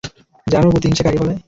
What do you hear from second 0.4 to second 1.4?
জানো প্রতিহিংসা কাকে বলে?